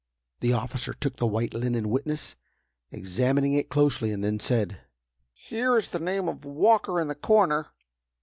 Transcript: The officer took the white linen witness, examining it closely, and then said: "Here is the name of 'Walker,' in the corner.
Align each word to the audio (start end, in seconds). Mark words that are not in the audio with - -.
The 0.39 0.53
officer 0.53 0.93
took 0.95 1.17
the 1.17 1.27
white 1.27 1.53
linen 1.53 1.87
witness, 1.91 2.35
examining 2.91 3.53
it 3.53 3.69
closely, 3.69 4.11
and 4.11 4.23
then 4.23 4.39
said: 4.39 4.79
"Here 5.31 5.77
is 5.77 5.89
the 5.89 5.99
name 5.99 6.27
of 6.27 6.43
'Walker,' 6.43 6.99
in 6.99 7.07
the 7.07 7.13
corner. 7.13 7.67